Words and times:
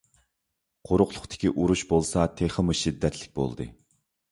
قۇرۇقلۇقتىكى 0.89 1.51
ئۇرۇش 1.51 1.85
بولسا 1.93 2.25
تېخىمۇ 2.41 2.77
شىددەتلىك 2.83 3.39
بولدى. 3.39 3.71